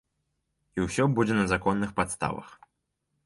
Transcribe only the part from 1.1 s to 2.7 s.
будзе на законных падставах.